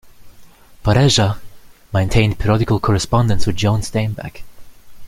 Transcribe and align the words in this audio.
Pareja 0.81 1.37
maintained 1.93 2.39
periodical 2.39 2.79
correspondence 2.79 3.45
with 3.45 3.55
John 3.55 3.81
Steinbeck. 3.81 4.41